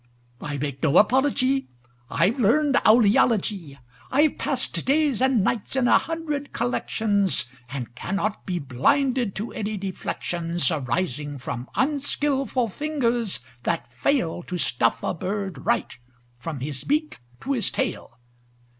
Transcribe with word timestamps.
I 0.41 0.57
make 0.57 0.81
no 0.81 0.97
apology; 0.97 1.67
I've 2.09 2.39
learned 2.39 2.75
owl 2.85 3.03
eology. 3.03 3.77
I've 4.11 4.39
passed 4.39 4.83
days 4.83 5.21
and 5.21 5.43
nights 5.43 5.75
in 5.75 5.87
a 5.87 5.99
hundred 5.99 6.53
collections, 6.53 7.45
And 7.69 7.93
cannot 7.93 8.43
be 8.47 8.57
blinded 8.57 9.35
to 9.35 9.51
any 9.51 9.77
deflections 9.77 10.71
Arising 10.71 11.37
from 11.37 11.69
unskilful 11.75 12.69
fingers 12.69 13.41
that 13.61 13.93
fail 13.93 14.41
To 14.41 14.57
stuff 14.57 15.03
a 15.03 15.13
bird 15.13 15.67
right, 15.67 15.95
from 16.39 16.61
his 16.61 16.83
beak 16.83 17.19
to 17.41 17.51
his 17.51 17.69
tail. 17.69 18.17